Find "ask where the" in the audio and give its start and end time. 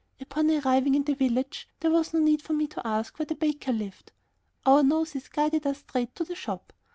2.87-3.35